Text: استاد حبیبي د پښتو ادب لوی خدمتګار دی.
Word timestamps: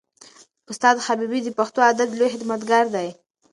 استاد 0.71 0.95
حبیبي 1.05 1.39
د 1.43 1.49
پښتو 1.59 1.79
ادب 1.91 2.09
لوی 2.17 2.31
خدمتګار 2.33 2.85
دی. 2.95 3.07